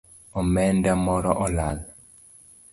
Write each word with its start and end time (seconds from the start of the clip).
Omenda 0.39 0.91
moro 1.05 1.31
olal 1.45 1.77